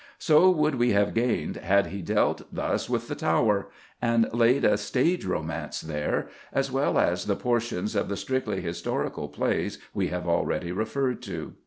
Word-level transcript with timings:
So 0.17 0.49
would 0.49 0.79
we 0.79 0.93
have 0.93 1.13
gained 1.13 1.57
had 1.57 1.85
he 1.85 2.01
dealt 2.01 2.51
thus 2.51 2.89
with 2.89 3.07
the 3.07 3.13
Tower 3.13 3.69
and 4.01 4.27
laid 4.33 4.65
a 4.65 4.75
stage 4.75 5.25
romance 5.25 5.79
there, 5.79 6.27
as 6.51 6.71
well 6.71 6.97
as 6.97 7.25
the 7.25 7.35
portions 7.35 7.95
of 7.95 8.09
the 8.09 8.17
strictly 8.17 8.61
historical 8.61 9.27
plays 9.27 9.77
we 9.93 10.07
have 10.07 10.27
already 10.27 10.71
referred 10.71 11.21
to. 11.29 11.53